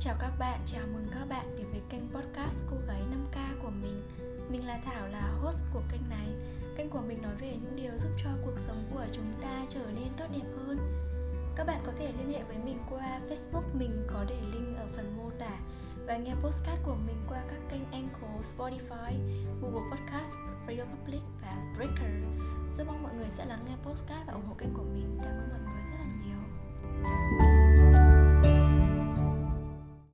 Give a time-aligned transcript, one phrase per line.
[0.00, 3.70] chào các bạn, chào mừng các bạn đến với kênh podcast Cô gái 5K của
[3.82, 4.02] mình.
[4.50, 6.28] Mình là Thảo, là host của kênh này.
[6.76, 9.80] Kênh của mình nói về những điều giúp cho cuộc sống của chúng ta trở
[9.94, 10.78] nên tốt đẹp hơn.
[11.56, 14.86] Các bạn có thể liên hệ với mình qua Facebook Mình có để link ở
[14.96, 15.58] phần mô tả.
[16.06, 19.12] Và nghe podcast của mình qua các kênh Anchor, Spotify,
[19.62, 20.30] Google Podcast,
[20.68, 22.12] Radio Public và Breaker.
[22.78, 25.17] Rất mong mọi người sẽ lắng nghe podcast và ủng hộ kênh của mình.